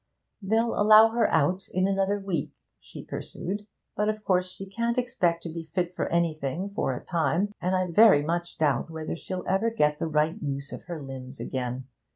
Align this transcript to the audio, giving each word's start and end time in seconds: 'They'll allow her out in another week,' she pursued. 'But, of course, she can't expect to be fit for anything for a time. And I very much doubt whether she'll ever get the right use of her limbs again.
'They'll 0.41 0.73
allow 0.81 1.09
her 1.09 1.29
out 1.29 1.69
in 1.71 1.87
another 1.87 2.19
week,' 2.19 2.55
she 2.79 3.03
pursued. 3.05 3.67
'But, 3.95 4.09
of 4.09 4.23
course, 4.25 4.51
she 4.51 4.65
can't 4.65 4.97
expect 4.97 5.43
to 5.43 5.49
be 5.49 5.69
fit 5.75 5.93
for 5.93 6.07
anything 6.07 6.71
for 6.71 6.95
a 6.95 7.05
time. 7.05 7.51
And 7.61 7.75
I 7.75 7.85
very 7.85 8.23
much 8.23 8.57
doubt 8.57 8.89
whether 8.89 9.15
she'll 9.15 9.45
ever 9.47 9.69
get 9.69 9.99
the 9.99 10.07
right 10.07 10.41
use 10.41 10.73
of 10.73 10.85
her 10.85 11.03
limbs 11.03 11.39
again. 11.39 11.85